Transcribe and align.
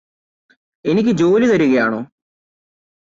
എനിക്ക് 0.85 1.09
ജോലി 1.09 1.47
തരുകയാണോ 1.47 2.01